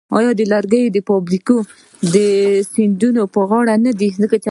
آیا 0.17 0.31
د 0.39 0.41
لرګیو 0.53 1.05
فابریکې 1.09 1.57
د 2.15 2.17
سیندونو 2.73 3.23
په 3.33 3.41
غاړه 3.49 3.75
نه 3.85 3.91
وې؟ 3.99 4.09